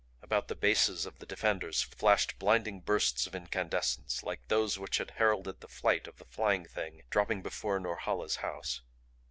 About 0.23 0.47
the 0.47 0.55
bases 0.55 1.05
of 1.05 1.19
the 1.19 1.27
defenders 1.27 1.83
flashed 1.83 2.39
blinding 2.39 2.79
bursts 2.79 3.27
of 3.27 3.35
incandescence 3.35 4.23
like 4.23 4.47
those 4.47 4.79
which 4.79 4.97
had 4.97 5.11
heralded 5.11 5.59
the 5.61 5.67
flight 5.67 6.07
of 6.07 6.17
the 6.17 6.25
Flying 6.25 6.65
Thing 6.65 7.03
dropping 7.11 7.43
before 7.43 7.79
Norhala's 7.79 8.37
house. 8.37 8.81